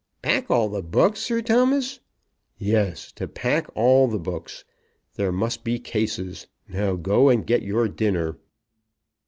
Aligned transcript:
"Pack 0.23 0.49
all 0.49 0.67
the 0.67 0.81
books, 0.81 1.19
Sir 1.19 1.43
Thomas!" 1.43 1.99
"Yes; 2.57 3.11
to 3.11 3.27
pack 3.27 3.67
all 3.75 4.07
the 4.07 4.17
books. 4.17 4.65
There 5.13 5.31
must 5.31 5.63
be 5.63 5.77
cases. 5.77 6.47
Now, 6.67 6.95
go 6.95 7.29
and 7.29 7.45
get 7.45 7.61
your 7.61 7.87
dinner." 7.87 8.39